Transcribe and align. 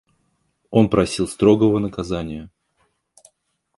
Он 0.71 0.89
просил 0.89 1.27
строгого 1.27 1.77
наказания. 1.77 2.49